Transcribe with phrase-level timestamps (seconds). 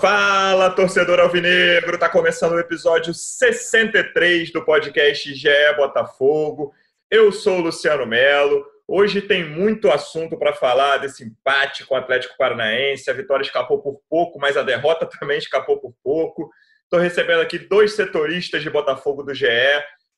[0.00, 1.98] Fala, torcedor alvinegro!
[1.98, 6.72] Tá começando o episódio 63 do podcast GE Botafogo.
[7.10, 8.64] Eu sou o Luciano Melo.
[8.88, 13.10] Hoje tem muito assunto para falar desse empate com o Atlético Paranaense.
[13.10, 16.50] A vitória escapou por pouco, mas a derrota também escapou por pouco.
[16.84, 19.46] Estou recebendo aqui dois setoristas de Botafogo do GE.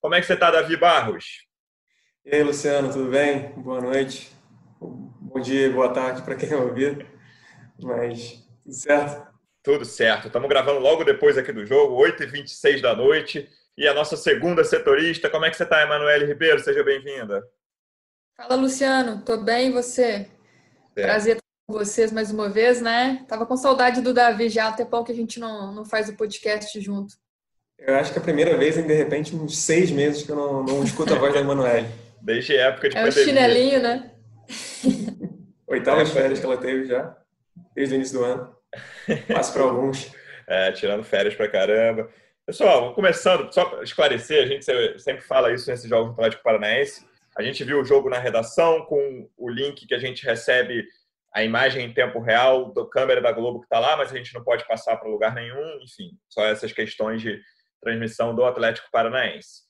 [0.01, 1.45] Como é que você está, Davi Barros?
[2.25, 3.49] E aí, Luciano, tudo bem?
[3.57, 4.31] Boa noite.
[4.81, 7.05] Bom dia, boa tarde para quem ouvir.
[7.81, 9.32] Mas tudo certo?
[9.63, 10.27] Tudo certo.
[10.27, 13.49] Estamos gravando logo depois aqui do jogo, 8h26 da noite.
[13.79, 16.59] E a nossa segunda setorista, como é que você está, Emanuele Ribeiro?
[16.59, 17.43] Seja bem-vinda.
[18.37, 19.23] Fala, Luciano.
[19.25, 20.29] Tô bem, e você?
[20.97, 21.03] É.
[21.03, 23.25] Prazer estar com vocês mais uma vez, né?
[23.29, 26.17] Tava com saudade do Davi já, até pouco que a gente não, não faz o
[26.17, 27.15] podcast junto.
[27.79, 30.37] Eu acho que é a primeira vez em, de repente, uns seis meses que eu
[30.37, 31.89] não, não escuto a voz da Emanuele.
[32.21, 33.21] Desde a época de é pandemia.
[33.21, 34.13] É o chinelinho, né?
[35.69, 37.17] Oitavas férias que ela teve já,
[37.75, 38.62] desde o início do ano.
[39.33, 40.13] Passo para alguns.
[40.47, 42.11] É, tirando férias para caramba.
[42.45, 44.65] Pessoal, começando, só para esclarecer, a gente
[44.99, 47.07] sempre fala isso nesses jogos do Atlético Paranaense.
[47.37, 50.85] A gente viu o jogo na redação com o link que a gente recebe
[51.33, 54.35] a imagem em tempo real da câmera da Globo que está lá, mas a gente
[54.35, 55.81] não pode passar para lugar nenhum.
[55.83, 57.41] Enfim, só essas questões de
[57.81, 59.63] transmissão do Atlético Paranaense.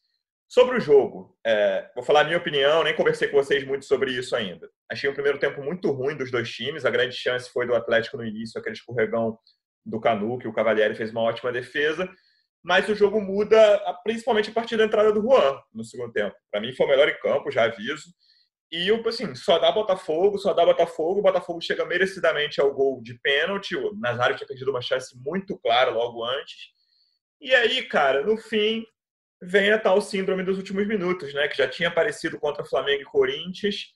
[0.52, 4.12] Sobre o jogo, é, vou falar a minha opinião, nem conversei com vocês muito sobre
[4.12, 4.68] isso ainda.
[4.86, 6.84] Achei um primeiro tempo muito ruim dos dois times.
[6.84, 9.38] A grande chance foi do Atlético no início, aquele escorregão
[9.82, 12.06] do Canu, que o Cavalieri fez uma ótima defesa.
[12.62, 16.36] Mas o jogo muda, principalmente a partir da entrada do Juan no segundo tempo.
[16.50, 18.12] Para mim foi o melhor em campo, já aviso.
[18.70, 21.20] E assim, só dá Botafogo, só dá Botafogo.
[21.20, 23.74] O Botafogo chega merecidamente ao gol de pênalti.
[23.74, 26.72] O Nazário tinha perdido uma chance muito clara logo antes.
[27.40, 28.84] E aí, cara, no fim,
[29.42, 31.48] vem a tal síndrome dos últimos minutos, né?
[31.48, 33.92] Que já tinha aparecido contra Flamengo e Corinthians.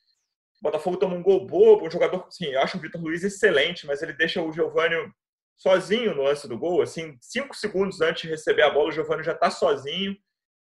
[0.61, 3.87] O Botafogo toma um gol bobo, um jogador, sim, eu acho o Vitor Luiz excelente,
[3.87, 4.97] mas ele deixa o Giovanni
[5.57, 9.23] sozinho no lance do gol, assim, cinco segundos antes de receber a bola, o Giovanni
[9.23, 10.17] já está sozinho.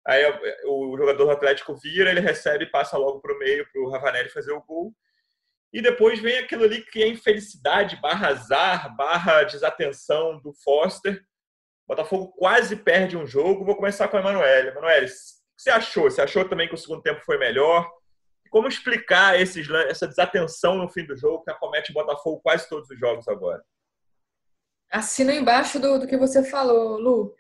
[0.07, 0.23] Aí
[0.67, 3.91] o jogador do Atlético vira, ele recebe e passa logo para o meio para o
[3.91, 4.95] Ravanelli fazer o gol.
[5.73, 11.25] E depois vem aquilo ali que é infelicidade, barra azar, barra desatenção do Foster.
[11.87, 13.65] Botafogo quase perde um jogo.
[13.65, 14.69] Vou começar com a Emanuele.
[14.69, 15.15] Emanuele, o que
[15.57, 16.05] você achou?
[16.05, 17.91] Você achou também que o segundo tempo foi melhor?
[18.51, 22.89] Como explicar esses, essa desatenção no fim do jogo que acomete o Botafogo quase todos
[22.89, 23.63] os jogos agora?
[24.91, 27.35] Assino embaixo do, do que você falou, Lu.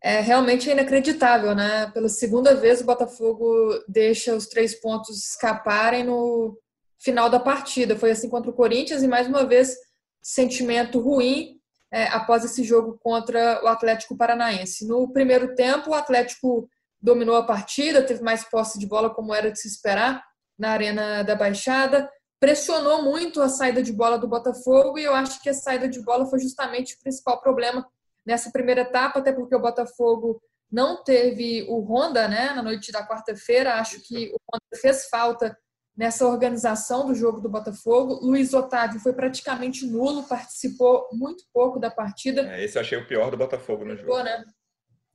[0.00, 1.90] É realmente inacreditável, né?
[1.92, 3.52] Pela segunda vez o Botafogo
[3.86, 6.58] deixa os três pontos escaparem no
[6.98, 7.96] final da partida.
[7.96, 9.76] Foi assim contra o Corinthians e mais uma vez
[10.22, 11.60] sentimento ruim
[11.92, 14.86] é, após esse jogo contra o Atlético Paranaense.
[14.86, 16.68] No primeiro tempo, o Atlético
[17.00, 20.24] dominou a partida, teve mais posse de bola, como era de se esperar,
[20.58, 22.08] na Arena da Baixada.
[22.40, 26.00] Pressionou muito a saída de bola do Botafogo e eu acho que a saída de
[26.02, 27.86] bola foi justamente o principal problema
[28.24, 33.06] nessa primeira etapa, até porque o Botafogo não teve o Honda né, na noite da
[33.06, 33.74] quarta-feira.
[33.74, 35.56] Acho que o Honda fez falta
[35.96, 38.18] nessa organização do jogo do Botafogo.
[38.22, 42.42] Luiz Otávio foi praticamente nulo, participou muito pouco da partida.
[42.54, 44.22] É, esse eu achei o pior do Botafogo no jogo.
[44.22, 44.44] Né?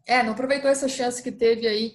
[0.05, 1.93] É, não aproveitou essa chance que teve aí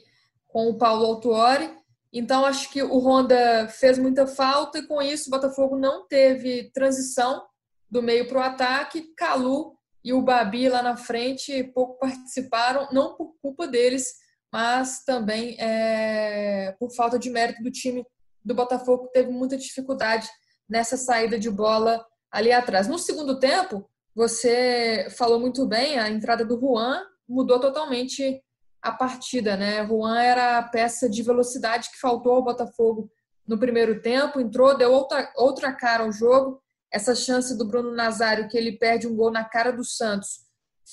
[0.48, 1.70] com o Paulo Autuori.
[2.12, 6.70] Então, acho que o Honda fez muita falta e com isso o Botafogo não teve
[6.74, 7.42] transição
[7.90, 9.14] do meio para o ataque.
[9.16, 14.14] Calu e o Babi lá na frente pouco participaram, não por culpa deles,
[14.52, 18.04] mas também é, por falta de mérito do time
[18.44, 20.28] do Botafogo teve muita dificuldade
[20.68, 22.88] nessa saída de bola ali atrás.
[22.88, 28.42] No segundo tempo, você falou muito bem, a entrada do Juan mudou totalmente
[28.80, 29.86] a partida, né?
[29.86, 33.10] Juan era a peça de velocidade que faltou ao Botafogo
[33.46, 36.60] no primeiro tempo, entrou, deu outra, outra cara ao jogo.
[36.92, 40.40] Essa chance do Bruno Nazário, que ele perde um gol na cara do Santos,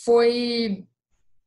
[0.04, 0.88] foi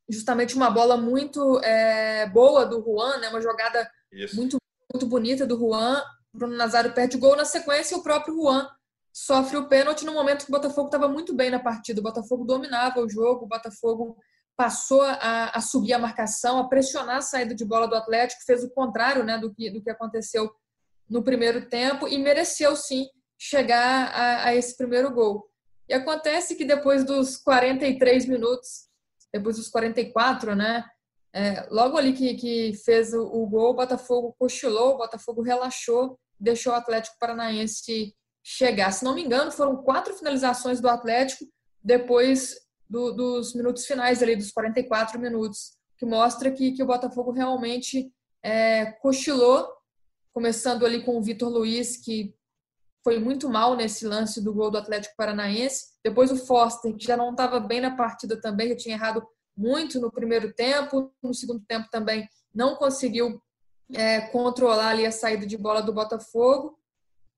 [0.08, 3.28] justamente uma bola muito é, boa do Juan, né?
[3.28, 4.36] Uma jogada Isso.
[4.36, 4.56] muito
[4.92, 6.02] muito bonita do Juan.
[6.32, 8.68] Bruno Nazário perde o gol na sequência e o próprio Juan
[9.12, 12.00] sofre o pênalti no momento que o Botafogo estava muito bem na partida.
[12.00, 14.16] O Botafogo dominava o jogo, o Botafogo
[14.56, 18.64] passou a, a, subir a marcação, a pressionar a saída de bola do Atlético, fez
[18.64, 20.50] o contrário né, do, que, do que aconteceu
[21.08, 23.06] no primeiro tempo e mereceu sim
[23.38, 25.48] chegar a, a esse primeiro gol.
[25.88, 28.88] E acontece que depois dos 43 minutos,
[29.32, 30.84] depois dos 44, né?
[31.34, 36.18] É, logo ali que, que fez o, o, gol, o Botafogo cochilou, o Botafogo relaxou,
[36.38, 38.14] deixou o Atlético Paranaense
[38.44, 38.92] chegar.
[38.92, 41.44] Se não me engano, foram quatro finalizações do Atlético
[41.82, 42.54] depois
[42.88, 48.12] do, dos minutos finais ali, dos 44 minutos, que mostra que, que o Botafogo realmente
[48.42, 49.66] é, cochilou,
[50.32, 52.34] começando ali com o Vitor Luiz, que
[53.02, 55.86] foi muito mal nesse lance do gol do Atlético Paranaense.
[56.04, 59.26] Depois o Foster, que já não estava bem na partida também, já tinha errado
[59.56, 63.40] muito no primeiro tempo, no segundo tempo também não conseguiu
[63.94, 66.78] é, controlar ali a saída de bola do Botafogo,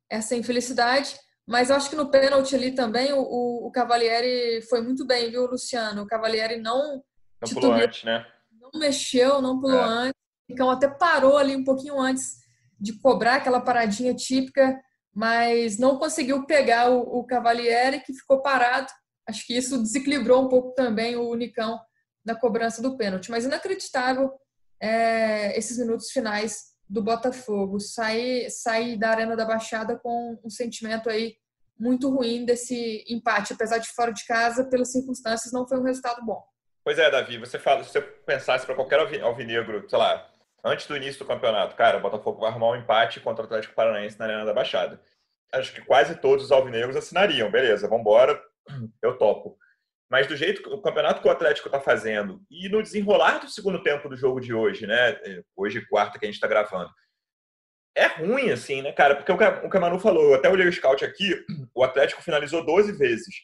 [0.08, 1.16] essa infelicidade.
[1.46, 5.46] Mas acho que no pênalti ali também o, o, o Cavalieri foi muito bem, viu,
[5.46, 6.02] Luciano?
[6.02, 7.02] O Cavalieri não.
[7.40, 8.26] Não pulou antes, né?
[8.58, 9.84] Não mexeu, não pulou é.
[9.84, 10.20] antes.
[10.48, 12.42] Então até parou ali um pouquinho antes
[12.80, 14.80] de cobrar aquela paradinha típica,
[15.12, 18.90] mas não conseguiu pegar o, o Cavalieri, que ficou parado.
[19.28, 21.78] Acho que isso desequilibrou um pouco também o Unicão
[22.24, 23.30] na cobrança do pênalti.
[23.30, 24.32] Mas inacreditável
[24.80, 27.80] é, esses minutos finais do Botafogo.
[27.80, 31.36] Sair, sair da Arena da Baixada com um sentimento aí
[31.78, 36.24] muito ruim desse empate, apesar de fora de casa, pelas circunstâncias, não foi um resultado
[36.24, 36.42] bom.
[36.84, 40.30] Pois é, Davi, você fala, se você pensasse para qualquer alvinegro, sei lá,
[40.62, 43.74] antes do início do campeonato, cara, o Botafogo vai arrumar um empate contra o Atlético
[43.74, 45.00] Paranaense na Arena da Baixada.
[45.52, 48.40] Acho que quase todos os alvinegros assinariam, beleza, vamos embora,
[49.02, 49.56] eu topo.
[50.14, 53.50] Mas do jeito que o campeonato que o Atlético está fazendo e no desenrolar do
[53.50, 55.10] segundo tempo do jogo de hoje, né?
[55.10, 56.88] É, hoje, quarta que a gente está gravando,
[57.96, 59.16] é ruim, assim, né, cara?
[59.16, 61.44] Porque o que a Manu falou, eu até olhei o scout aqui,
[61.74, 63.34] o Atlético finalizou 12 vezes.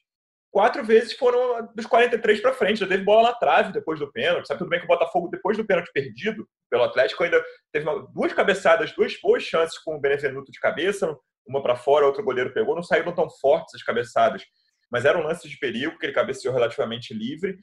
[0.53, 4.47] Quatro vezes foram dos 43 para frente, já teve bola na trave depois do pênalti.
[4.47, 8.09] Sabe tudo bem que o Botafogo, depois do pênalti perdido pelo Atlético, ainda teve uma,
[8.15, 11.13] duas cabeçadas, duas boas chances com o Benevenuto de cabeça,
[11.45, 12.77] uma para fora, outro goleiro pegou.
[12.77, 14.45] Não saíram tão fortes as cabeçadas
[14.91, 17.59] mas era um lance de perigo, que ele cabeceou relativamente livre.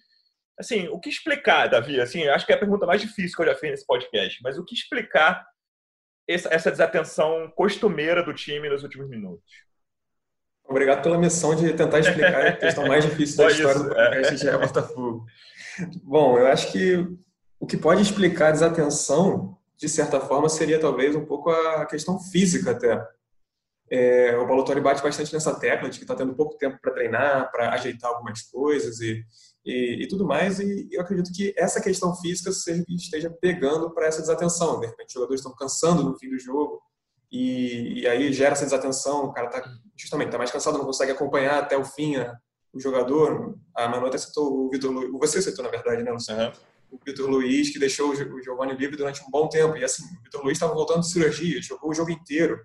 [0.59, 1.99] Assim, o que explicar, Davi?
[1.99, 4.57] Assim, acho que é a pergunta mais difícil que eu já fiz nesse podcast, mas
[4.57, 5.45] o que explicar
[6.27, 9.67] essa, desatenção costumeira do time nos últimos minutos?
[10.67, 14.49] Obrigado pela missão de tentar explicar a questão mais difícil da história do podcast de
[14.49, 15.25] é Botafogo.
[16.03, 17.07] Bom, eu acho que
[17.59, 22.19] o que pode explicar a desatenção, de certa forma, seria talvez um pouco a questão
[22.19, 23.01] física até.
[23.89, 27.49] É, o Balotelli bate bastante nessa tecla de que está tendo pouco tempo para treinar,
[27.51, 29.23] para ajeitar algumas coisas e,
[29.65, 30.59] e, e, tudo mais.
[30.59, 34.79] E eu acredito que essa questão física seja que esteja pegando para essa desatenção.
[34.79, 36.81] De repente, os jogadores estão cansando no fim do jogo
[37.31, 39.25] e, e aí gera essa desatenção.
[39.25, 39.63] O cara está
[39.95, 42.35] justamente tá mais cansado, não consegue acompanhar até o fim a,
[42.73, 43.57] o jogador.
[43.73, 46.51] A Manu até citou o Vitor Luiz, você citou na verdade, né, Luciano?
[46.91, 46.97] Uhum.
[46.99, 49.77] O Vitor Luiz, que deixou o Giovanni livre durante um bom tempo.
[49.77, 52.59] E assim, o Vitor Luiz estava voltando de cirurgia, jogou o jogo inteiro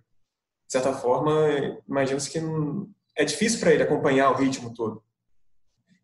[0.73, 1.51] de certa forma,
[1.87, 2.39] imagina-se que
[3.15, 5.05] é difícil para ele acompanhar o ritmo todo.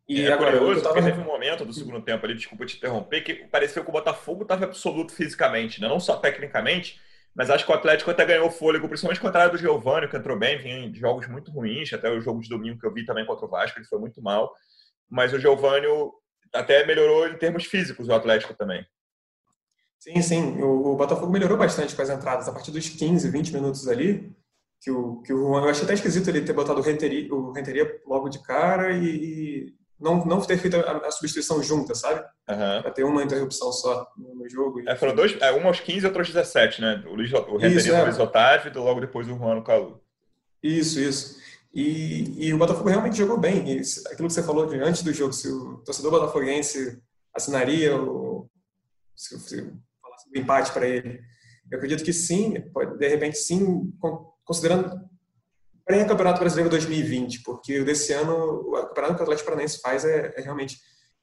[0.07, 1.03] E é agora, curioso, tava...
[1.03, 4.43] teve um momento do segundo tempo ali, desculpa te interromper, que pareceu que o Botafogo
[4.43, 5.89] estava absoluto fisicamente, né?
[5.89, 7.01] não só tecnicamente,
[7.35, 10.39] mas acho que o Atlético até ganhou fôlego, principalmente contra a do Giovanni, que entrou
[10.39, 13.25] bem, vinha de jogos muito ruins, até o jogo de domingo que eu vi também
[13.25, 14.53] contra o Vasco, ele foi muito mal.
[15.09, 15.87] Mas o Giovanni
[16.53, 18.87] até melhorou em termos físicos, o Atlético também.
[19.99, 20.63] Sim, sim.
[20.63, 22.49] O, Botafogo melhorou bastante com as entradas.
[22.49, 24.37] A partir dos 15, 20 minutos ali,
[24.81, 27.53] que o, que o Juan, eu achei até esquisito ele ter botado o Renteria, o
[27.53, 32.21] Renteria logo de cara e, e não, não ter feito a, a substituição junta, sabe?
[32.49, 32.83] Uhum.
[32.83, 34.81] Pra ter uma interrupção só no, no jogo.
[34.89, 37.05] É, foram dois, é, uma aos 15 e outra aos 17, né?
[37.07, 37.99] O, Luiz, o Renteria isso, é.
[37.99, 40.01] do Luiz Otávio e logo depois o Juan no Calu.
[40.63, 41.39] Isso, isso.
[41.75, 43.69] E, e o Botafogo realmente jogou bem.
[43.69, 47.01] E aquilo que você falou de antes do jogo, se o torcedor botafoguense
[47.35, 48.49] assinaria ou
[49.15, 51.21] se, se falasse do empate para ele,
[51.71, 53.93] eu acredito que sim, pode, de repente sim,
[54.49, 54.99] considerando
[55.85, 60.41] pré-campeonato brasileiro 2020, porque desse ano, o campeonato que o Atlético Paranaense faz é, é,
[60.41, 60.79] realmente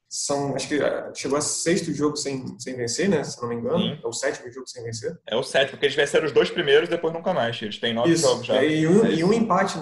[0.08, 3.24] são, acho que ah, chegou a sexto jogo sem, sem vencer, né?
[3.24, 4.00] Se não me engano, Sim.
[4.02, 5.18] é o sétimo jogo sem vencer.
[5.26, 7.60] É o sétimo, porque eles venceram os dois primeiros, depois nunca mais.
[7.60, 8.62] Eles têm nove Isso, jogos já.
[8.62, 9.76] É, e, um, é e um empate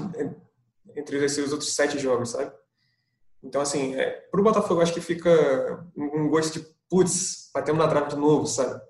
[0.96, 2.50] entre esses outros sete jogos, sabe?
[3.42, 7.90] Então, assim, é, para o Botafogo, acho que fica um gosto de putz, batemos na
[7.90, 8.80] trave de novo, sabe?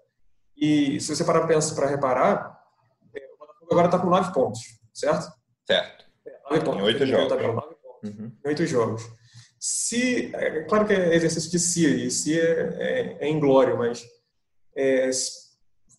[0.56, 2.53] E se você parar para reparar,
[3.70, 4.60] agora está com nove pontos,
[4.92, 5.32] certo?
[5.66, 6.04] Certo.
[6.26, 6.80] É, pontos.
[6.80, 7.28] Em oito jogos.
[7.28, 8.10] Tá nove pontos.
[8.10, 8.32] Uhum.
[8.44, 9.02] Em oito jogos.
[9.58, 12.44] Se, é claro que é exercício de si, e si é,
[12.78, 14.04] é, é inglório, mas
[14.76, 15.08] é,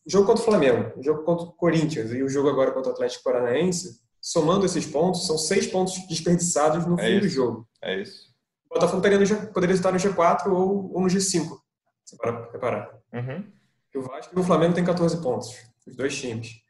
[0.06, 3.24] jogo contra o Flamengo, jogo contra o Corinthians e o jogo agora contra o Atlético
[3.24, 7.22] Paranaense, somando esses pontos, são seis pontos desperdiçados no é fim isso.
[7.22, 7.68] do jogo.
[7.82, 8.36] É isso.
[8.70, 9.02] O Botafogo
[9.54, 11.58] poderia estar no G4 ou, ou no G5,
[12.04, 12.92] se para reparar.
[13.14, 13.52] Uhum.
[13.96, 15.56] O Vasco e o Flamengo têm 14 pontos,
[15.88, 16.65] os dois times.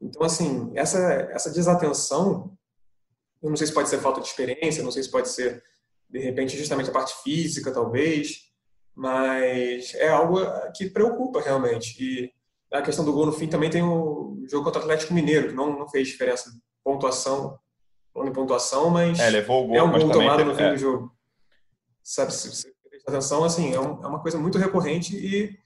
[0.00, 0.98] Então, assim, essa,
[1.32, 2.56] essa desatenção
[3.42, 5.62] Eu não sei se pode ser falta de experiência, não sei se pode ser,
[6.08, 8.46] de repente, justamente a parte física, talvez,
[8.94, 10.38] mas é algo
[10.74, 12.02] que preocupa realmente.
[12.02, 12.32] E
[12.72, 15.54] a questão do gol no fim também tem o jogo contra o Atlético Mineiro, que
[15.54, 16.50] não, não fez diferença
[16.82, 17.58] pontuação,
[18.16, 20.70] em pontuação, mas é, levou o gol, é um gol tomado teve, no fim é.
[20.70, 21.12] do jogo.
[22.02, 22.76] Sabe, se você
[23.06, 25.56] atenção, assim, é, um, é, uma coisa muito recorrente e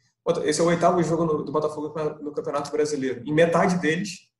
[0.45, 3.23] esse é o oitavo jogo no, do Botafogo no Campeonato Brasileiro.
[3.25, 4.31] Em metade deles,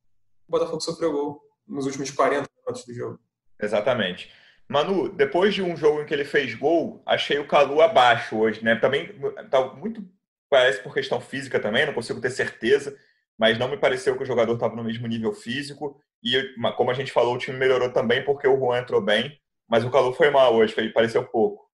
[0.47, 3.19] o Botafogo sofreu gol nos últimos 40 minutos do jogo.
[3.61, 4.31] Exatamente.
[4.67, 8.63] Manu, depois de um jogo em que ele fez gol, achei o Calu abaixo hoje,
[8.63, 8.75] né?
[8.75, 9.19] Também
[9.49, 10.01] tá muito
[10.49, 12.97] parece por questão física também, não consigo ter certeza,
[13.39, 16.93] mas não me pareceu que o jogador estava no mesmo nível físico e como a
[16.93, 20.29] gente falou, o time melhorou também porque o Juan entrou bem, mas o Calu foi
[20.29, 21.69] mal hoje, pareceu pouco.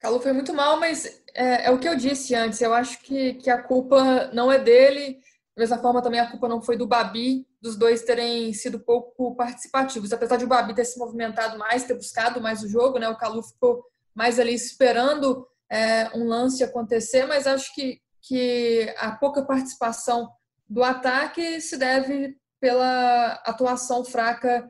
[0.00, 2.60] Calu foi muito mal, mas é, é, o que eu disse antes.
[2.60, 5.20] Eu acho que, que a culpa não é dele.
[5.54, 9.34] Da mesma forma, também a culpa não foi do Babi, dos dois terem sido pouco
[9.36, 10.12] participativos.
[10.12, 13.08] Apesar de o Babi ter se movimentado mais, ter buscado mais o jogo, né?
[13.08, 19.12] O Calu ficou mais ali esperando é, um lance acontecer, mas acho que, que a
[19.12, 20.30] pouca participação
[20.68, 24.68] do ataque se deve pela atuação fraca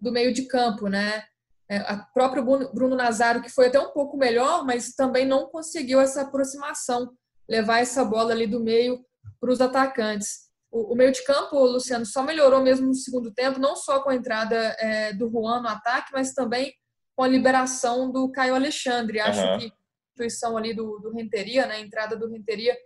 [0.00, 1.24] do meio de campo, né?
[1.70, 6.00] É, a próprio Bruno Nazário, que foi até um pouco melhor, mas também não conseguiu
[6.00, 7.12] essa aproximação,
[7.48, 8.98] levar essa bola ali do meio
[9.40, 10.50] para os atacantes.
[10.68, 14.10] O, o, meio de campo, Luciano, só melhorou mesmo no segundo tempo, não só com
[14.10, 16.74] a entrada é, do Juan no ataque, mas também
[17.14, 19.20] com a liberação do Caio Alexandre.
[19.20, 19.58] Acho uhum.
[19.58, 22.76] que a instituição ali do, do Renteria, né, a entrada do Renteria,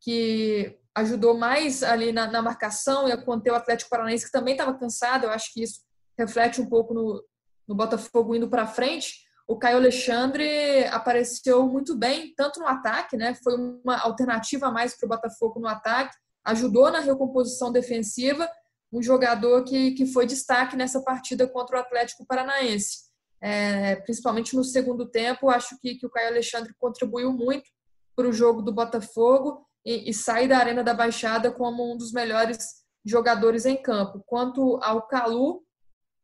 [0.00, 4.54] que ajudou mais ali na, na marcação e a conter o Atlético Paranaense, que também
[4.54, 5.24] estava cansado.
[5.24, 5.82] Eu acho que isso
[6.18, 7.22] reflete um pouco no,
[7.70, 9.14] no Botafogo indo para frente,
[9.46, 13.32] o Caio Alexandre apareceu muito bem, tanto no ataque, né?
[13.44, 18.50] Foi uma alternativa a mais para o Botafogo no ataque, ajudou na recomposição defensiva,
[18.92, 23.08] um jogador que, que foi destaque nessa partida contra o Atlético Paranaense.
[23.40, 27.70] É, principalmente no segundo tempo, acho que, que o Caio Alexandre contribuiu muito
[28.16, 32.10] para o jogo do Botafogo e, e sai da Arena da Baixada como um dos
[32.10, 32.58] melhores
[33.04, 34.24] jogadores em campo.
[34.26, 35.62] Quanto ao Calu,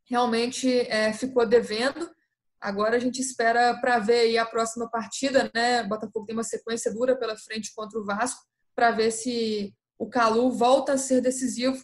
[0.09, 2.09] realmente é, ficou devendo.
[2.59, 5.83] Agora a gente espera para ver a próxima partida, né?
[5.83, 8.43] O Botafogo tem uma sequência dura pela frente contra o Vasco,
[8.75, 11.77] para ver se o Calu volta a ser decisivo,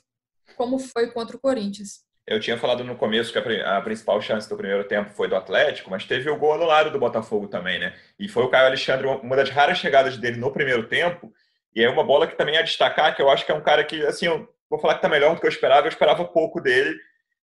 [0.56, 2.03] como foi contra o Corinthians.
[2.25, 5.89] Eu tinha falado no começo que a, principal chance do primeiro tempo foi do Atlético,
[5.89, 7.94] mas teve o gol anulado do Botafogo também, né?
[8.18, 11.34] E foi o Caio Alexandre, uma das raras chegadas dele no primeiro tempo,
[11.75, 13.63] e é uma bola que também é a destacar, que eu acho que é um
[13.63, 16.24] cara que, assim, eu vou falar que tá melhor do que eu esperava, eu esperava
[16.24, 16.98] pouco dele,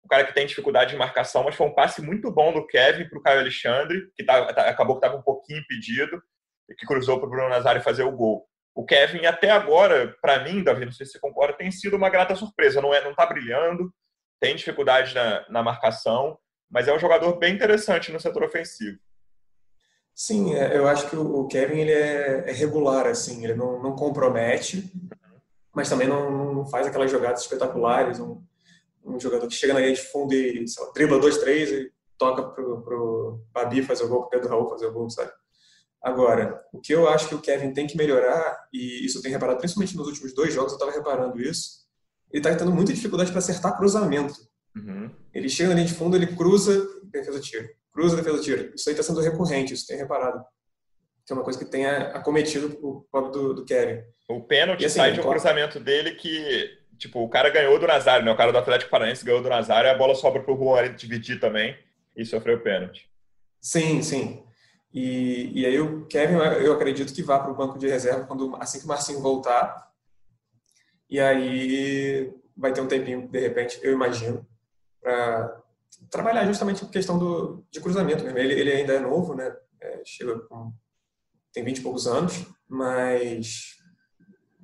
[0.04, 3.08] um cara que tem dificuldade de marcação, mas foi um passe muito bom do Kevin
[3.08, 6.22] para o Caio Alexandre, que tá, tá, acabou que estava um pouquinho impedido,
[6.70, 8.46] e que cruzou para o Bruno Nazário fazer o gol.
[8.76, 12.10] O Kevin, até agora, para mim, Davi, não sei se você concorda, tem sido uma
[12.10, 12.82] grata surpresa.
[12.82, 13.94] Não é, não está brilhando,
[14.40, 16.38] tem dificuldade na, na marcação,
[16.70, 18.98] mas é um jogador bem interessante no setor ofensivo.
[20.16, 23.96] Sim, é, eu acho que o Kevin ele é, é regular, assim, ele não, não
[23.96, 24.92] compromete,
[25.74, 28.44] mas também não, não faz aquelas jogadas espetaculares, um,
[29.06, 32.44] um jogador que chega na linha de fundo e lá, dribla dois, três e toca
[32.44, 35.32] pro, pro Babi fazer o gol, pro Pedro Raul fazer o gol, sabe?
[36.02, 39.34] Agora, o que eu acho que o Kevin tem que melhorar, e isso eu tenho
[39.34, 41.84] reparado principalmente nos últimos dois jogos, eu estava reparando isso,
[42.32, 44.34] ele está tendo muita dificuldade para acertar cruzamento.
[44.76, 45.10] Uhum.
[45.34, 47.70] Ele chega na linha de fundo, ele cruza, defesa tira.
[47.94, 48.72] Cruza, defesa tira.
[48.76, 50.44] Isso aí está sendo recorrente, isso tem reparado.
[51.26, 54.02] Que é uma coisa que tem acometido o pobre do, do Kevin.
[54.28, 58.26] O pênalti assim, sai de um cruzamento dele que Tipo, o cara ganhou do Nazário,
[58.26, 58.32] né?
[58.32, 61.78] O cara do Atlético Paranaense ganhou do Nazário, a bola sobra pro Juan dividir também
[62.16, 63.12] e sofreu pênalti.
[63.60, 64.42] Sim, sim.
[64.94, 68.56] E, e aí o Kevin, eu acredito que vá para o banco de reserva quando
[68.56, 69.92] assim que o Marcinho voltar.
[71.10, 74.48] E aí vai ter um tempinho, de repente, eu imagino,
[75.02, 75.62] para
[76.10, 78.40] trabalhar justamente a questão do, de cruzamento mesmo.
[78.40, 79.54] Ele, ele ainda é novo, né?
[79.82, 80.72] É, chega com,
[81.52, 83.83] tem 20 e poucos anos, mas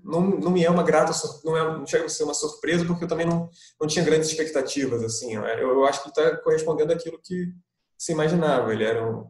[0.03, 1.11] não, não me é uma grata,
[1.43, 4.29] não, é, não chega a ser uma surpresa, porque eu também não, não tinha grandes
[4.29, 5.03] expectativas.
[5.03, 7.53] assim Eu, eu acho que está correspondendo àquilo que
[7.97, 8.73] se imaginava.
[8.73, 9.29] Ele era, um,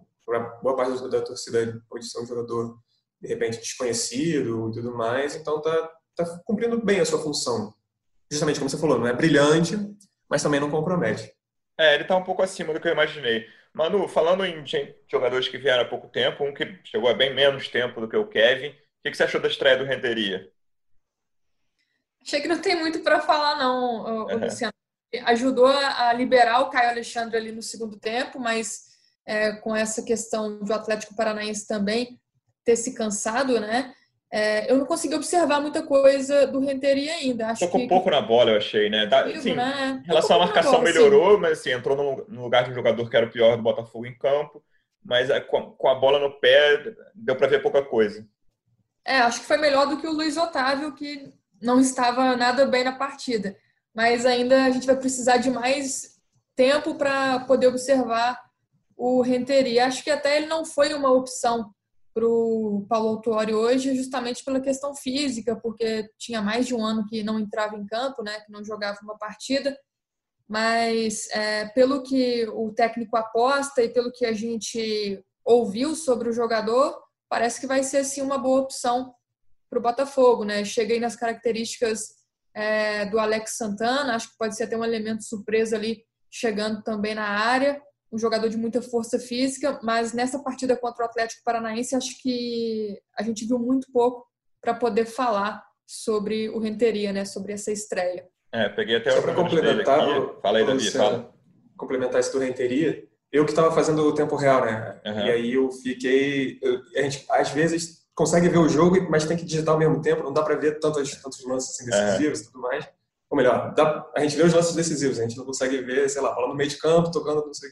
[0.61, 2.77] boa parte da torcida, pode ser um jogador,
[3.21, 7.73] de repente, desconhecido e tudo mais, então está tá cumprindo bem a sua função.
[8.31, 9.75] Justamente como você falou, não é brilhante,
[10.29, 11.33] mas também não compromete.
[11.77, 13.45] É, ele está um pouco acima do que eu imaginei.
[13.73, 14.63] Manu, falando em
[15.07, 18.17] jogadores que vieram há pouco tempo, um que chegou há bem menos tempo do que
[18.17, 20.51] o Kevin, o que você achou da estreia do Renteria?
[22.21, 24.37] Achei que não tem muito para falar, não, uhum.
[24.37, 24.73] Luciano.
[25.25, 28.89] Ajudou a liberar o Caio Alexandre ali no segundo tempo, mas
[29.25, 32.19] é, com essa questão do Atlético Paranaense também
[32.63, 33.93] ter se cansado, né?
[34.31, 37.47] é, eu não consegui observar muita coisa do Renteria ainda.
[37.47, 39.07] Acho Tocou que, pouco na bola, eu achei, né?
[39.07, 40.01] Da, assim, né?
[40.03, 43.09] Em relação à marcação, bola, melhorou, mas assim, entrou no, no, lugar de um jogador
[43.09, 44.63] que era o pior do Botafogo em campo,
[45.03, 48.25] mas é, com, com a bola no pé, deu para ver pouca coisa.
[49.03, 52.83] É, acho que foi melhor do que o Luiz Otávio, que não estava nada bem
[52.83, 53.55] na partida.
[53.93, 56.19] Mas ainda a gente vai precisar de mais
[56.55, 58.39] tempo para poder observar
[58.95, 59.85] o Renteria.
[59.85, 61.73] Acho que até ele não foi uma opção
[62.13, 67.05] para o Paulo Autuori hoje, justamente pela questão física, porque tinha mais de um ano
[67.07, 69.77] que não entrava em campo, né, que não jogava uma partida.
[70.47, 76.33] Mas é, pelo que o técnico aposta e pelo que a gente ouviu sobre o
[76.33, 76.99] jogador,
[77.29, 79.13] parece que vai ser sim uma boa opção
[79.69, 80.65] para o Botafogo, né?
[80.65, 82.15] Cheguei nas características
[82.53, 87.15] é, do Alex Santana, acho que pode ser até um elemento surpresa ali chegando também
[87.15, 91.95] na área um jogador de muita força física, mas nessa partida contra o Atlético Paranaense
[91.95, 94.25] acho que a gente viu muito pouco
[94.61, 98.27] para poder falar sobre o Renteria, né, sobre essa estreia.
[98.51, 99.99] É, peguei até o para complementar,
[100.41, 101.33] fala aí, Davi, fala.
[101.77, 104.99] Complementar isso do Renteria, eu que estava fazendo o tempo real, né?
[105.05, 105.19] Uhum.
[105.19, 109.37] E aí eu fiquei, eu, a gente às vezes consegue ver o jogo, mas tem
[109.37, 112.45] que digitar ao mesmo tempo, não dá para ver tantos tantos lances assim, decisivos e
[112.47, 112.85] tudo mais.
[113.29, 116.21] Ou melhor, dá, a gente vê os lances decisivos, a gente não consegue ver, sei
[116.21, 117.69] lá, falando no meio de campo, tocando, não sei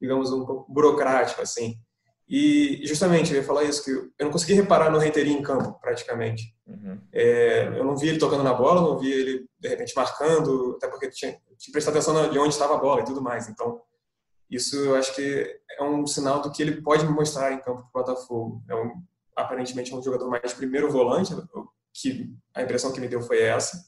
[0.00, 1.76] digamos, um pouco burocrático, assim.
[2.26, 5.78] E justamente, eu ia falar isso, que eu não consegui reparar no Renteria em campo,
[5.80, 6.54] praticamente.
[6.66, 6.98] Uhum.
[7.12, 10.88] É, eu não vi ele tocando na bola, não vi ele, de repente, marcando, até
[10.88, 13.48] porque tinha, tinha que prestar atenção de onde estava a bola e tudo mais.
[13.48, 13.82] Então,
[14.48, 18.00] isso eu acho que é um sinal do que ele pode mostrar em campo para
[18.00, 18.62] o Botafogo.
[18.68, 18.92] É um,
[19.40, 21.34] aparentemente é um jogador mais primeiro volante,
[21.92, 23.84] que a impressão que me deu foi essa,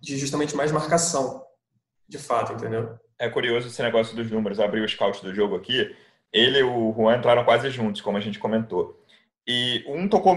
[0.00, 1.44] de justamente mais marcação,
[2.08, 2.98] de fato, entendeu?
[3.18, 4.60] é curioso esse negócio dos números.
[4.60, 5.94] Abri o scout do jogo aqui.
[6.32, 9.02] Ele e o Juan entraram quase juntos, como a gente comentou.
[9.46, 10.36] E um tocou,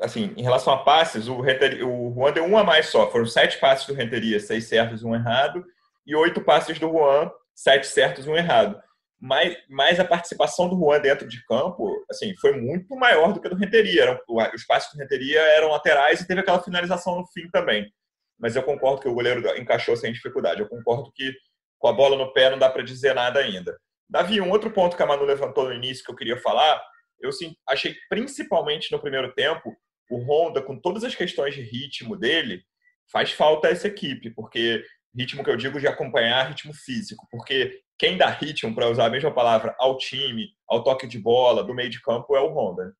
[0.00, 3.10] assim, em relação a passes, o, Renteria, o Juan deu um a mais só.
[3.10, 5.64] Foram sete passes do Renteria, seis certos um errado.
[6.06, 8.80] E oito passes do Juan, sete certos um errado.
[9.18, 13.46] Mas, mas a participação do Juan dentro de campo, assim, foi muito maior do que
[13.46, 14.20] a do Renteria.
[14.54, 17.90] Os passes do Renteria eram laterais e teve aquela finalização no fim também.
[18.38, 20.60] Mas eu concordo que o goleiro encaixou sem dificuldade.
[20.60, 21.32] Eu concordo que
[21.78, 23.76] com a bola no pé não dá para dizer nada ainda.
[24.08, 26.80] Davi, um outro ponto que a Manu levantou no início que eu queria falar,
[27.20, 27.30] eu
[27.68, 29.74] achei principalmente no primeiro tempo,
[30.10, 32.62] o Honda, com todas as questões de ritmo dele,
[33.10, 34.84] faz falta a essa equipe, porque
[35.16, 39.10] ritmo que eu digo de acompanhar ritmo físico, porque quem dá ritmo, para usar a
[39.10, 42.94] mesma palavra, ao time, ao toque de bola, do meio de campo, é o Honda.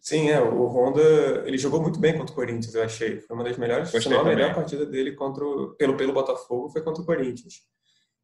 [0.00, 1.02] Sim, é, o Honda,
[1.46, 3.20] ele jogou muito bem contra o Corinthians, eu achei.
[3.20, 6.12] Foi uma das melhores, Gostei se não a melhor partida dele contra o, pelo, pelo
[6.12, 7.54] Botafogo foi contra o Corinthians.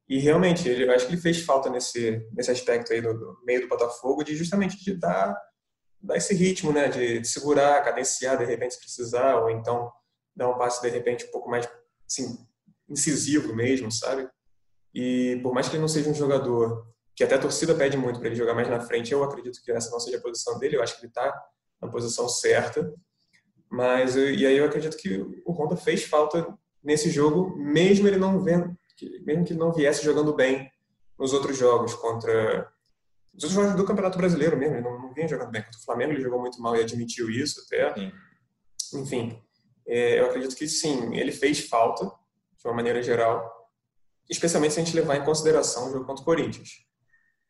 [0.09, 3.39] E realmente, ele, eu acho que ele fez falta nesse, nesse aspecto aí do, do
[3.45, 5.37] meio do Botafogo, de justamente de dar,
[6.01, 6.89] dar esse ritmo, né?
[6.89, 9.91] De, de, segurar, cadenciar de repente se precisar, ou então
[10.37, 11.69] dar um passe de repente um pouco mais
[12.07, 12.37] assim,
[12.89, 14.29] incisivo mesmo, sabe?
[14.95, 18.19] E por mais que ele não seja um jogador que até a torcida pede muito
[18.19, 20.77] para ele jogar mais na frente, eu acredito que essa não seja a posição dele,
[20.77, 21.33] eu acho que ele está
[21.81, 22.93] na posição certa.
[23.71, 26.47] Mas e aí eu acredito que o Honda fez falta
[26.83, 28.77] nesse jogo, mesmo ele não vendo,
[29.25, 30.71] mesmo que não viesse jogando bem
[31.19, 32.71] nos outros jogos contra
[33.35, 35.85] os outros jogos do Campeonato Brasileiro mesmo, ele não, não vinha jogando bem contra o
[35.85, 37.95] Flamengo, ele jogou muito mal e admitiu isso até.
[37.95, 38.13] Sim.
[38.95, 39.43] Enfim,
[39.87, 43.62] é, eu acredito que sim, ele fez falta de uma maneira geral,
[44.29, 46.71] especialmente se a gente levar em consideração o jogo contra o Corinthians.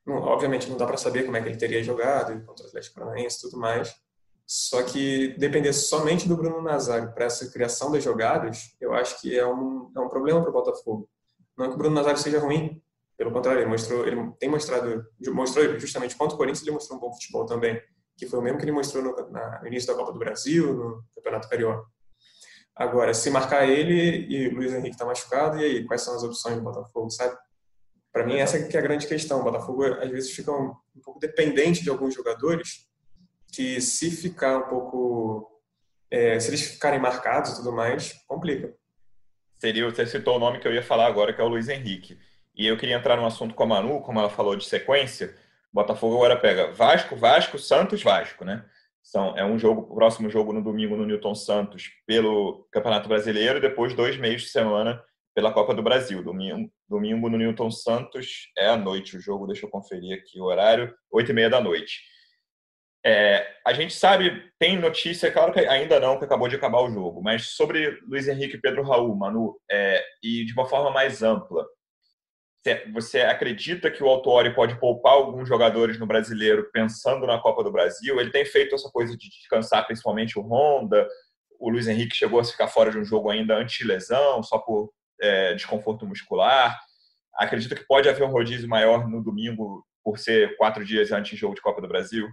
[0.04, 2.94] Não, obviamente não dá para saber como é que ele teria jogado contra o Atlético
[2.96, 3.94] Paranaense e tudo mais,
[4.46, 9.38] só que depender somente do Bruno Nazário para essa criação das jogadas, eu acho que
[9.38, 11.08] é um, é um problema para o Botafogo.
[11.56, 12.82] Não é que o Bruno Nazário seja ruim,
[13.16, 17.00] pelo contrário, ele, mostrou, ele tem mostrado, mostrou justamente contra o Corinthians, ele mostrou um
[17.00, 17.80] bom futebol também,
[18.16, 20.74] que foi o mesmo que ele mostrou no, na, no início da Copa do Brasil,
[20.74, 21.86] no Campeonato Carioca.
[22.74, 26.22] Agora, se marcar ele e o Luiz Henrique está machucado, e aí, quais são as
[26.22, 27.36] opções do Botafogo, sabe?
[28.10, 29.40] Para mim, essa é a grande questão.
[29.40, 32.86] O Botafogo, às vezes, fica um, um pouco dependente de alguns jogadores
[33.52, 35.60] que se ficar um pouco,
[36.10, 38.74] é, se eles ficarem marcados e tudo mais, complica.
[39.54, 42.18] Seria, você citou o nome que eu ia falar agora, que é o Luiz Henrique.
[42.54, 45.34] E eu queria entrar num assunto com a Manu, como ela falou de sequência.
[45.72, 48.64] O Botafogo agora pega Vasco, Vasco, Santos, Vasco, né?
[49.02, 53.58] São, é um jogo, o próximo jogo no domingo no Newton Santos pelo Campeonato Brasileiro
[53.58, 55.02] e depois dois meses de semana
[55.34, 56.22] pela Copa do Brasil.
[56.22, 60.44] Domingo, domingo no Newton Santos é à noite o jogo, deixa eu conferir aqui o
[60.44, 62.00] horário, oito e meia da noite.
[63.04, 66.90] É, a gente sabe, tem notícia, claro que ainda não, que acabou de acabar o
[66.90, 71.66] jogo, mas sobre Luiz Henrique Pedro Raul, Manu, é, e de uma forma mais ampla.
[72.92, 77.72] Você acredita que o Autori pode poupar alguns jogadores no brasileiro pensando na Copa do
[77.72, 78.20] Brasil?
[78.20, 81.08] Ele tem feito essa coisa de descansar principalmente o Honda.
[81.58, 85.54] O Luiz Henrique chegou a ficar fora de um jogo ainda anti-lesão, só por é,
[85.54, 86.78] desconforto muscular.
[87.34, 91.36] Acredita que pode haver um rodízio maior no domingo por ser quatro dias antes de
[91.36, 92.28] jogo de Copa do Brasil?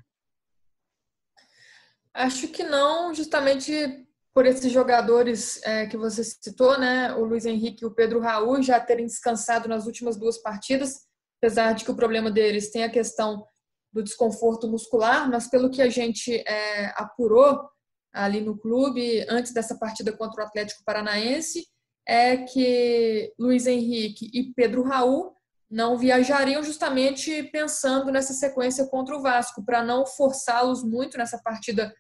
[2.13, 7.83] Acho que não, justamente por esses jogadores é, que você citou, né, o Luiz Henrique
[7.83, 11.07] e o Pedro Raul já terem descansado nas últimas duas partidas,
[11.41, 13.45] apesar de que o problema deles tem a questão
[13.91, 17.69] do desconforto muscular, mas pelo que a gente é, apurou
[18.13, 21.65] ali no clube antes dessa partida contra o Atlético Paranaense,
[22.07, 25.35] é que Luiz Henrique e Pedro Raul
[25.69, 31.93] não viajariam justamente pensando nessa sequência contra o Vasco, para não forçá-los muito nessa partida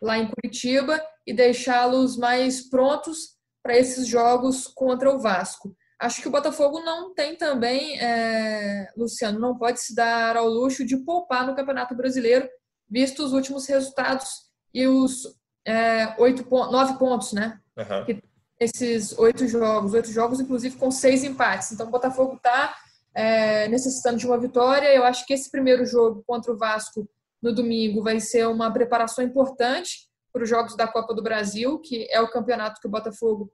[0.00, 5.74] lá em Curitiba e deixá-los mais prontos para esses jogos contra o Vasco.
[5.98, 10.84] Acho que o Botafogo não tem também, é, Luciano, não pode se dar ao luxo
[10.84, 12.48] de poupar no Campeonato Brasileiro,
[12.88, 14.28] visto os últimos resultados
[14.74, 15.22] e os
[15.66, 17.58] é, oito, nove pontos, né?
[17.76, 18.20] Uhum.
[18.58, 21.72] esses oito jogos, oito jogos, inclusive com seis empates.
[21.72, 22.74] Então o Botafogo está
[23.14, 24.94] é, necessitando de uma vitória.
[24.94, 27.08] Eu acho que esse primeiro jogo contra o Vasco
[27.46, 32.08] no domingo vai ser uma preparação importante para os Jogos da Copa do Brasil, que
[32.10, 33.52] é o campeonato que o Botafogo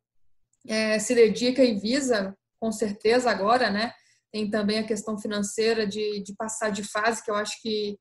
[0.67, 3.93] é, se dedica e visa, com certeza, agora, né?
[4.33, 7.99] Tem também a questão financeira de, de passar de fase, que eu acho que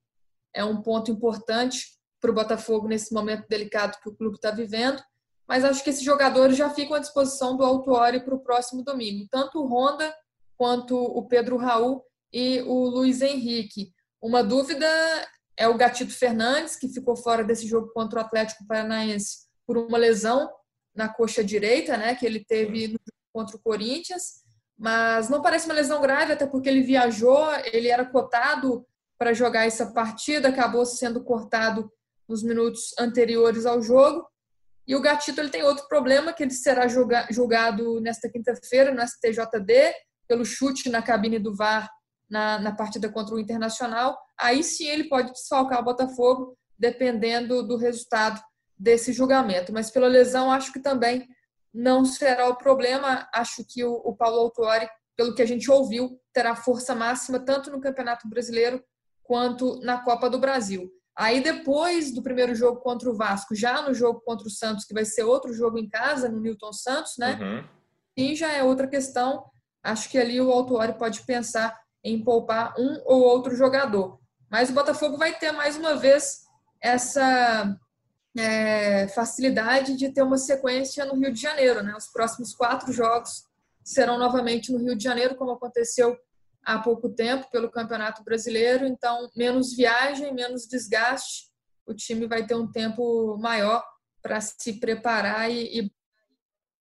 [0.56, 1.88] é um ponto importante
[2.22, 5.04] para o Botafogo nesse momento delicado que o clube está vivendo.
[5.46, 9.28] Mas acho que esses jogadores já ficam à disposição do Autuori para o próximo domingo.
[9.30, 10.16] Tanto o Honda
[10.56, 12.02] quanto o Pedro Raul
[12.32, 13.92] e o Luiz Henrique.
[14.22, 14.88] Uma dúvida
[15.62, 19.98] é o Gatito Fernandes, que ficou fora desse jogo contra o Atlético Paranaense por uma
[19.98, 20.50] lesão
[20.96, 23.00] na coxa direita, né, que ele teve no
[23.32, 24.42] contra o Corinthians,
[24.78, 28.86] mas não parece uma lesão grave, até porque ele viajou, ele era cotado
[29.20, 31.90] para jogar essa partida, acabou sendo cortado
[32.28, 34.28] nos minutos anteriores ao jogo.
[34.88, 36.88] E o Gatito ele tem outro problema, que ele será
[37.30, 39.94] julgado nesta quinta-feira no STJD
[40.28, 41.88] pelo chute na cabine do VAR
[42.32, 47.76] na, na partida contra o Internacional, aí sim ele pode desfalcar o Botafogo, dependendo do
[47.76, 48.42] resultado
[48.80, 49.74] desse julgamento.
[49.74, 51.28] Mas pela lesão, acho que também
[51.74, 53.28] não será o problema.
[53.34, 57.70] Acho que o, o Paulo Autuori, pelo que a gente ouviu, terá força máxima tanto
[57.70, 58.82] no Campeonato Brasileiro
[59.22, 60.90] quanto na Copa do Brasil.
[61.18, 64.94] Aí depois do primeiro jogo contra o Vasco, já no jogo contra o Santos, que
[64.94, 67.38] vai ser outro jogo em casa, no Newton Santos, né?
[67.42, 67.64] Uhum.
[68.18, 69.44] Sim, já é outra questão.
[69.84, 74.20] Acho que ali o Autuori pode pensar em poupar um ou outro jogador.
[74.50, 76.42] Mas o Botafogo vai ter mais uma vez
[76.82, 77.78] essa
[78.38, 81.84] é, facilidade de ter uma sequência no Rio de Janeiro.
[81.84, 81.94] Né?
[81.96, 83.46] Os próximos quatro jogos
[83.84, 86.18] serão novamente no Rio de Janeiro, como aconteceu
[86.64, 88.86] há pouco tempo pelo Campeonato Brasileiro.
[88.86, 91.50] Então, menos viagem, menos desgaste.
[91.86, 93.84] O time vai ter um tempo maior
[94.22, 95.92] para se preparar e, e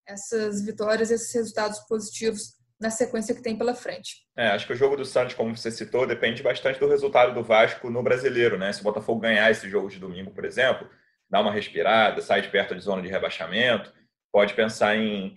[0.06, 4.22] essas vitórias, esses resultados positivos na sequência que tem pela frente.
[4.36, 7.44] É, acho que o jogo do Santos, como você citou, depende bastante do resultado do
[7.44, 8.72] Vasco no brasileiro, né?
[8.72, 10.88] Se o Botafogo ganhar esse jogo de domingo, por exemplo,
[11.28, 13.92] dá uma respirada, sai de perto de zona de rebaixamento,
[14.32, 15.36] pode pensar em,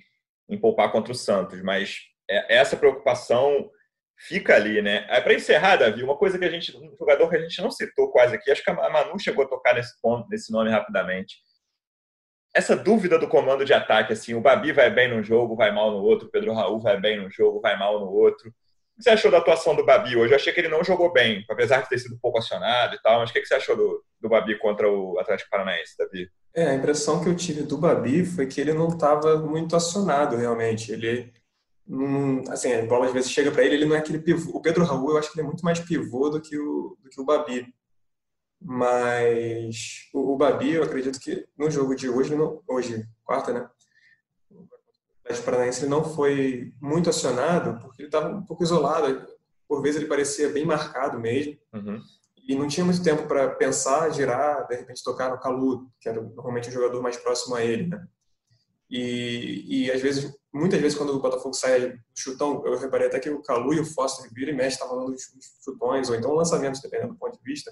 [0.49, 3.69] em poupar contra o Santos, mas é, essa preocupação
[4.17, 5.06] fica ali, né?
[5.10, 7.69] É, Para encerrar, Davi, uma coisa que a gente, um jogador que a gente não
[7.69, 11.36] citou quase aqui, acho que a Manu chegou a tocar nesse ponto, nesse nome rapidamente
[12.54, 15.92] essa dúvida do comando de ataque, assim, o Babi vai bem num jogo, vai mal
[15.92, 18.50] no outro, o Pedro Raul vai bem num jogo, vai mal no outro.
[18.50, 20.34] O que você achou da atuação do Babi hoje?
[20.34, 23.20] Eu achei que ele não jogou bem, apesar de ter sido pouco acionado e tal,
[23.20, 26.30] mas o que você achou do, do Babi contra o Atlético Paranaense, Davi?
[26.54, 30.36] É, a impressão que eu tive do Babi foi que ele não estava muito acionado,
[30.36, 30.92] realmente.
[30.92, 31.34] Ele,
[31.88, 34.52] hum, assim, a bola às vezes chega para ele, ele não é aquele pivô.
[34.56, 37.10] O Pedro Raul, eu acho que ele é muito mais pivô do que o, do
[37.10, 37.66] que o Babi.
[38.63, 43.69] Mas o, o Babi, eu acredito que no jogo de hoje, não, hoje, quarta, né?
[44.49, 44.63] O
[45.26, 49.28] Atlético Paranaense ele não foi muito acionado porque ele estava um pouco isolado.
[49.67, 51.58] Por vezes ele parecia bem marcado mesmo.
[51.73, 52.02] Uhum.
[52.47, 56.21] E não tinha muito tempo para pensar, girar, de repente tocar no Calu, que era
[56.21, 58.06] normalmente o jogador mais próximo a ele, né?
[58.89, 63.19] E, e às vezes, muitas vezes, quando o Botafogo sai do chutão, eu reparei até
[63.19, 65.15] que o Calu e o Foster vira e mexe, estavam dando
[65.63, 67.71] chutões, ou então lançamentos, dependendo do ponto de vista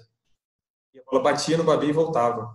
[0.94, 2.54] e a bola batia no Babi e voltava.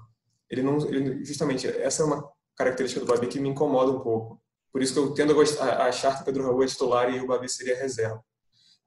[0.49, 4.41] Ele não, ele, justamente, essa é uma característica do Babi que me incomoda um pouco.
[4.71, 7.27] Por isso que eu tendo a, achar que o Pedro Raul é titular e o
[7.27, 8.23] Babi seria reserva.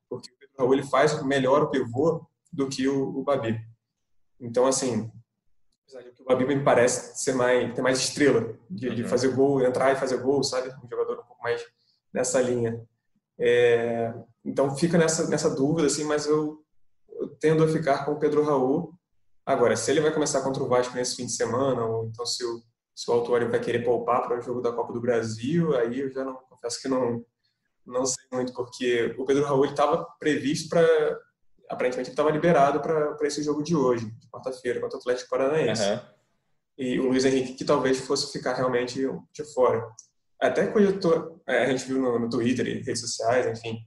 [0.09, 3.61] Porque o Pedro Raul ele faz melhor o pivô do que o, o Babi.
[4.41, 5.11] Então, assim,
[6.21, 8.95] o Babi me parece ser mais, ter mais estrela, de, uhum.
[8.95, 10.69] de, fazer gol, entrar e fazer gol, sabe?
[10.83, 11.65] Um jogador um pouco mais
[12.13, 12.81] nessa linha.
[13.39, 16.63] É, então fica nessa, nessa dúvida, assim, mas eu,
[17.09, 18.95] eu tendo a ficar com o Pedro Raul.
[19.51, 22.45] Agora, se ele vai começar contra o Vasco nesse fim de semana, ou então se
[22.45, 22.63] o,
[22.95, 26.11] se o Autuori vai querer poupar para o jogo da Copa do Brasil, aí eu
[26.13, 27.25] já não confesso que não,
[27.85, 30.87] não sei muito, porque o Pedro Raul estava previsto para.
[31.69, 35.83] Aparentemente ele estava liberado para esse jogo de hoje, de quarta-feira, contra o Atlético Paranaense.
[35.83, 36.01] Uhum.
[36.79, 39.01] E o Luiz Henrique que talvez fosse ficar realmente
[39.33, 39.85] de fora.
[40.41, 43.79] Até cogitou, é, a gente viu no, no Twitter e redes sociais, enfim,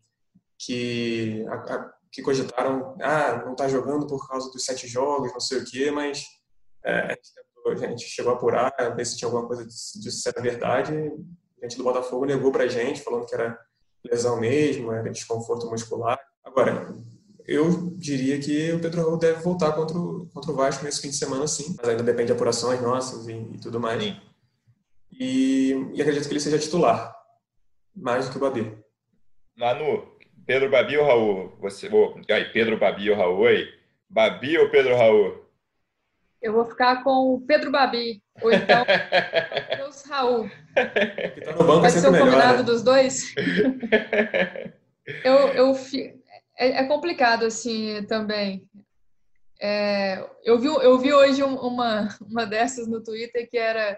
[0.60, 5.40] que, a, a, que cogitaram, ah, não está jogando por causa dos sete jogos, não
[5.40, 6.24] sei o quê, mas
[6.86, 7.18] é,
[7.66, 10.94] a gente chegou a apurar, ver se tinha alguma coisa de ser verdade.
[11.60, 13.60] A gente do Botafogo negou para a gente, falando que era
[14.06, 16.20] lesão mesmo, era desconforto muscular.
[16.44, 16.94] Agora,
[17.48, 21.10] eu diria que o Pedro Raul deve voltar contra o, contra o Vasco nesse fim
[21.10, 21.76] de semana, sim.
[21.78, 24.16] Mas ainda depende de apurações nossas e, e tudo mais.
[25.12, 27.16] E, e, acredito que ele seja titular,
[27.96, 28.78] mais do que o Babi.
[29.58, 30.13] Manu,
[30.46, 31.58] Pedro Babi ou Raul?
[31.62, 33.68] Você, oh, aí, Pedro Babi ou Raul aí?
[34.10, 35.44] Babi ou Pedro Raul?
[36.42, 38.86] Eu vou ficar com o Pedro Babi, ou então
[39.78, 40.50] Deus Raul.
[40.76, 42.64] Tá no banco Pode ser o combinado né?
[42.64, 43.34] dos dois?
[45.24, 45.74] eu, eu,
[46.58, 48.68] é, é, complicado, assim, também.
[49.62, 53.98] É, eu, vi, eu vi hoje uma, uma dessas no Twitter que era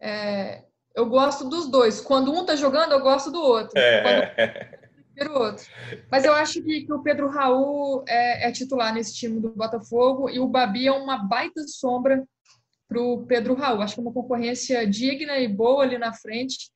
[0.00, 0.62] é,
[0.94, 2.00] eu gosto dos dois.
[2.00, 3.76] Quando um tá jogando, eu gosto do outro.
[3.76, 4.02] É.
[4.02, 4.79] Quando
[5.28, 5.66] outro.
[6.10, 10.28] Mas eu acho que, que o Pedro Raul é, é, titular nesse time do Botafogo
[10.28, 12.24] e o Babi é uma baita sombra
[12.88, 13.82] para o Pedro Raul.
[13.82, 16.70] Acho que é uma concorrência digna e boa ali na frente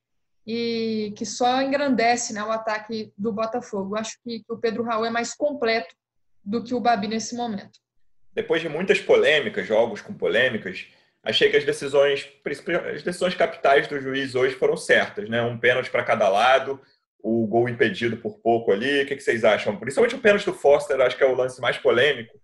[0.45, 3.97] e que só engrandece né, o ataque do Botafogo.
[3.97, 5.95] Acho que, que o Pedro Raul é mais completo
[6.43, 7.79] do que o Babi nesse momento.
[8.33, 10.87] Depois de muitas polêmicas, jogos com polêmicas,
[11.23, 12.29] achei que as decisões,
[12.93, 15.41] as decisões capitais do juiz hoje foram certas, né?
[15.41, 16.79] Um pênalti para cada lado,
[17.25, 19.01] o gol impedido por pouco ali.
[19.01, 19.75] O que, vocês acham?
[19.77, 22.37] Principalmente o pênalti do Foster, acho que é o lance mais polêmico.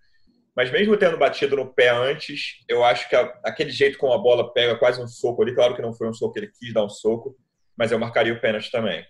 [0.56, 4.52] Mas mesmo tendo batido no pé antes, eu acho que aquele jeito como a bola
[4.52, 6.90] pega quase um soco ali, claro que não foi um soco, ele quis dar um
[6.90, 7.38] soco,
[7.78, 9.06] mas eu marcaria o pênalti também.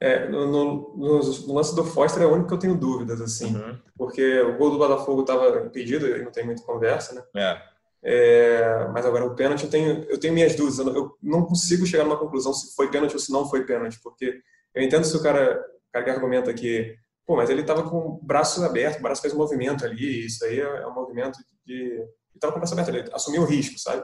[0.00, 3.54] É, no, no, no, lance do Foster é o único que eu tenho dúvidas, assim.
[3.54, 3.78] Uhum.
[3.96, 7.22] Porque o gol do Botafogo estava impedido, e não tem muita conversa, né?
[7.36, 7.62] É.
[8.04, 10.78] É, mas agora o pênalti eu tenho, eu tenho minhas dúvidas.
[10.78, 14.40] Eu não consigo chegar numa conclusão se foi pênalti ou se não foi pênalti, porque
[14.74, 17.98] eu entendo se o cara, o cara que argumenta que, pô, mas ele estava com
[17.98, 21.74] o braço aberto, o braço fez um movimento ali, isso aí é, um movimento de.
[21.74, 24.02] Ele estava com o braço aberto, ele assumiu o risco, sabe?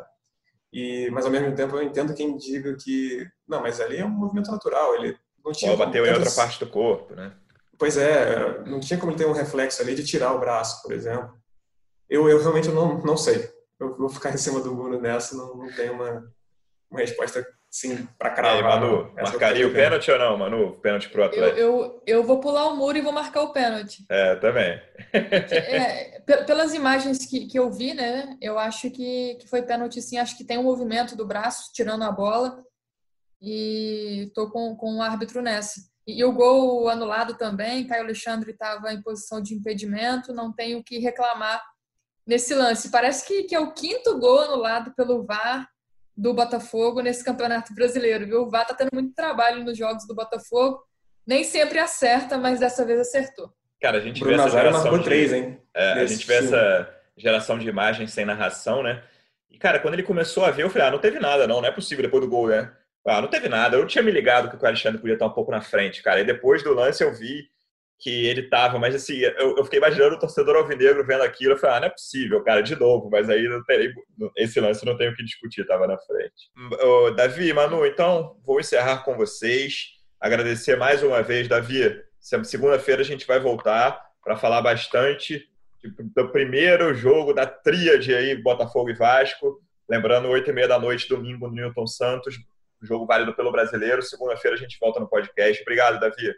[0.73, 4.11] E, mas ao mesmo tempo eu entendo quem diga que, não, mas ali é um
[4.11, 5.71] movimento natural, ele não tinha.
[5.71, 7.35] Ou bateu em outra parte do corpo, né?
[7.79, 10.93] Pois é, não tinha como ele ter um reflexo ali de tirar o braço, por
[10.93, 11.33] exemplo.
[12.09, 13.51] Eu, eu realmente não, não sei.
[13.79, 16.33] Eu vou ficar em cima do muro nessa, não, não tenho uma,
[16.91, 18.57] uma resposta Sim, para cravar.
[18.57, 20.81] Aí, Manu, marcaria o pênalti ou não, Manu?
[20.81, 21.59] Pênalti pro Atlético?
[21.59, 24.07] Eu, eu, eu, vou pular o muro e vou marcar o pênalti.
[24.09, 24.81] É, também.
[25.13, 30.19] é, pelas imagens que, que eu vi, né, eu acho que, que foi pênalti sim.
[30.19, 32.65] Acho que tem um movimento do braço tirando a bola
[33.41, 35.79] e tô com, com o árbitro nessa.
[36.07, 40.83] E, e o gol anulado também, Caio Alexandre estava em posição de impedimento, não tenho
[40.83, 41.63] que reclamar
[42.27, 42.91] nesse lance.
[42.91, 45.69] Parece que, que é o quinto gol anulado pelo VAR
[46.19, 48.43] do Botafogo nesse Campeonato Brasileiro, viu?
[48.43, 50.83] O VAR tá tendo muito trabalho nos jogos do Botafogo.
[51.25, 53.53] Nem sempre acerta, mas dessa vez acertou.
[53.81, 55.61] Cara, a gente Bruno vê essa geração de, três, hein?
[55.73, 59.01] É, a gente vê essa geração de imagens sem narração, né?
[59.49, 61.69] E, cara, quando ele começou a ver, eu falei, ah, não teve nada, não, não
[61.69, 62.73] é possível depois do gol, né?
[63.07, 63.77] Ah, não teve nada.
[63.77, 66.21] Eu tinha me ligado que o Alexandre podia estar um pouco na frente, cara.
[66.21, 67.49] E depois do lance eu vi
[67.99, 71.57] que ele tava, mas assim, eu, eu fiquei imaginando o torcedor alvinegro vendo aquilo, eu
[71.59, 73.93] falei, ah, não é possível, cara, de novo, mas aí não tem,
[74.37, 76.51] esse lance não tem o que discutir, tava na frente.
[76.81, 82.01] Ô, Davi, Manu, então vou encerrar com vocês, agradecer mais uma vez, Davi,
[82.45, 85.45] segunda-feira a gente vai voltar para falar bastante
[86.15, 91.09] do primeiro jogo da tríade aí, Botafogo e Vasco, lembrando, oito e meia da noite,
[91.09, 92.37] domingo no Newton Santos,
[92.81, 95.61] jogo válido pelo Brasileiro, segunda-feira a gente volta no podcast.
[95.63, 96.33] Obrigado, Davi.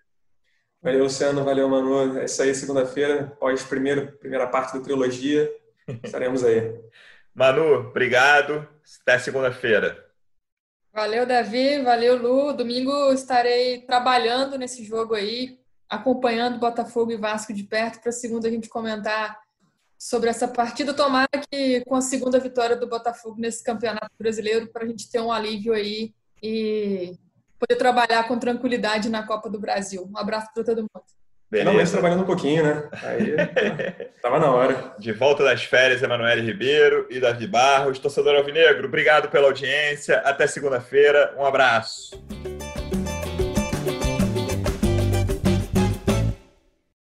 [0.82, 1.44] Valeu, Luciano.
[1.44, 2.18] Valeu, Manu.
[2.18, 5.50] É isso aí, segunda-feira, pós primeiro, primeira parte da trilogia.
[6.02, 6.74] Estaremos aí.
[7.34, 8.66] Manu, obrigado.
[9.02, 10.10] Até segunda-feira.
[10.92, 11.82] Valeu, Davi.
[11.82, 12.52] Valeu, Lu.
[12.52, 18.50] Domingo estarei trabalhando nesse jogo aí, acompanhando Botafogo e Vasco de perto, para segunda a
[18.50, 19.38] gente comentar
[19.98, 20.94] sobre essa partida.
[20.94, 25.20] Tomara que com a segunda vitória do Botafogo nesse campeonato brasileiro, para a gente ter
[25.20, 26.12] um alívio aí
[26.42, 27.16] e
[27.60, 30.08] poder trabalhar com tranquilidade na Copa do Brasil.
[30.10, 31.04] Um abraço para todo mundo.
[31.50, 31.68] Beleza.
[31.70, 32.88] Finalmente trabalhando um pouquinho, né?
[33.02, 33.34] Aí
[34.22, 34.94] tava na hora.
[34.98, 37.98] De volta das férias, Emanuele Ribeiro e Davi Barros.
[37.98, 40.18] Torcedor Alvinegro, obrigado pela audiência.
[40.18, 41.34] Até segunda-feira.
[41.36, 42.10] Um abraço.